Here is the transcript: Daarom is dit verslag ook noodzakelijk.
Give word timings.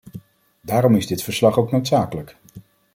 Daarom 0.61 0.95
is 0.95 1.07
dit 1.07 1.23
verslag 1.23 1.57
ook 1.57 1.71
noodzakelijk. 1.71 2.35